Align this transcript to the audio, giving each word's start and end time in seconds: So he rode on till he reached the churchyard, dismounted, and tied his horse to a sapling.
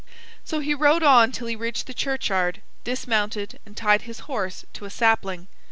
So 0.43 0.61
he 0.61 0.73
rode 0.73 1.03
on 1.03 1.31
till 1.31 1.45
he 1.45 1.55
reached 1.55 1.85
the 1.85 1.93
churchyard, 1.93 2.63
dismounted, 2.83 3.59
and 3.67 3.77
tied 3.77 4.01
his 4.01 4.21
horse 4.21 4.65
to 4.73 4.85
a 4.85 4.89
sapling. 4.89 5.45